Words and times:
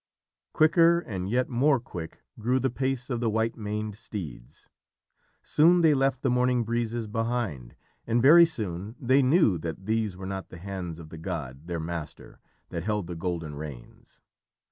Quicker 0.51 0.99
and 1.01 1.29
yet 1.29 1.47
more 1.47 1.79
quick 1.79 2.21
grew 2.39 2.59
the 2.59 2.71
pace 2.71 3.11
of 3.11 3.19
the 3.19 3.29
white 3.29 3.55
maned 3.55 3.95
steeds. 3.95 4.67
Soon 5.43 5.81
they 5.81 5.93
left 5.93 6.23
the 6.23 6.29
morning 6.31 6.63
breezes 6.63 7.05
behind, 7.05 7.75
and 8.07 8.19
very 8.19 8.47
soon 8.47 8.95
they 8.99 9.21
knew 9.21 9.59
that 9.59 9.85
these 9.85 10.17
were 10.17 10.25
not 10.25 10.49
the 10.49 10.57
hands 10.57 10.97
of 10.97 11.09
the 11.09 11.19
god, 11.19 11.67
their 11.67 11.79
master, 11.79 12.39
that 12.69 12.81
held 12.81 13.05
the 13.05 13.15
golden 13.15 13.53
reins. 13.53 14.21